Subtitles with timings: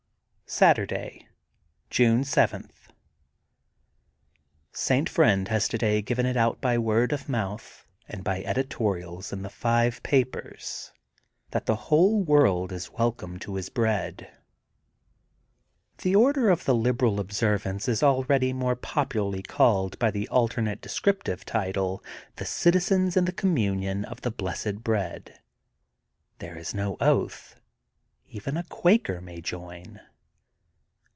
[0.61, 1.25] ''Saturday,
[1.89, 2.69] June 7:—
[4.73, 5.07] St.
[5.07, 9.43] Friend has today given it out by word of mouth and by edi torials in
[9.43, 10.91] the five papers
[11.51, 14.29] that the whole world is welcome to his bread.
[15.99, 18.75] The Order of the THE GOLDEN BOOK OF SPRINGFIELD 188 Liberal Observance is already more
[18.75, 22.03] popularly called hf the alternate descriptive title:
[22.35, 25.39] ^*The Citizens in the Communion of the Blessed Bread.
[26.39, 27.55] ''There is no oath;
[28.27, 30.01] even a Quaker may join.